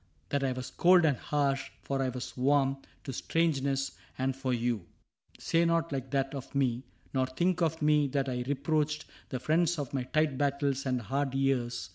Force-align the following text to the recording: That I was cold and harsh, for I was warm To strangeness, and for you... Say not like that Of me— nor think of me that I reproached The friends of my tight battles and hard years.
That 0.29 0.43
I 0.43 0.51
was 0.51 0.71
cold 0.71 1.05
and 1.05 1.15
harsh, 1.15 1.69
for 1.83 2.01
I 2.01 2.09
was 2.09 2.35
warm 2.35 2.77
To 3.03 3.13
strangeness, 3.13 3.91
and 4.17 4.35
for 4.35 4.51
you... 4.51 4.87
Say 5.37 5.63
not 5.63 5.91
like 5.91 6.09
that 6.09 6.33
Of 6.33 6.55
me— 6.55 6.85
nor 7.13 7.27
think 7.27 7.61
of 7.61 7.83
me 7.83 8.07
that 8.07 8.27
I 8.27 8.41
reproached 8.47 9.05
The 9.29 9.39
friends 9.39 9.77
of 9.77 9.93
my 9.93 10.01
tight 10.05 10.39
battles 10.39 10.87
and 10.87 11.03
hard 11.03 11.35
years. 11.35 11.89